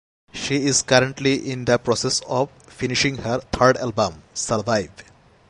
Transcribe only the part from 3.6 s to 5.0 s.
album, "Survive".